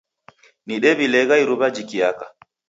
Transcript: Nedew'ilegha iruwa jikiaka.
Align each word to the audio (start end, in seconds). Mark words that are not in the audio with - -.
Nedew'ilegha 0.65 1.35
iruwa 1.43 1.67
jikiaka. 1.75 2.25